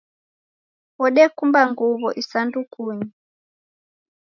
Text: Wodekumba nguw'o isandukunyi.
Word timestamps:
Wodekumba 0.99 1.61
nguw'o 1.69 2.09
isandukunyi. 2.21 3.07